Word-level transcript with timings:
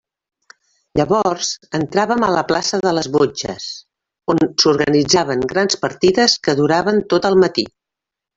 Llavors 0.99 1.49
entràvem 1.79 2.25
a 2.27 2.29
la 2.35 2.43
plaça 2.51 2.79
de 2.85 2.93
les 2.99 3.09
botxes, 3.17 3.67
on 4.35 4.41
s'organitzaven 4.65 5.45
grans 5.53 5.79
partides 5.85 6.37
que 6.49 6.57
duraven 6.63 7.05
tot 7.15 7.31
el 7.33 7.39
matí. 7.47 7.69